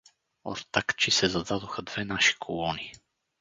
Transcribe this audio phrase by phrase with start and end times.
[0.43, 2.91] Ортакчи се зададоха две наши колони.